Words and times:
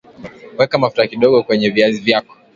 weka 0.57 0.77
mafuta 0.77 1.07
kidogo 1.07 1.43
kwenye 1.43 1.69
viazi 1.69 2.01
vyako 2.01 2.35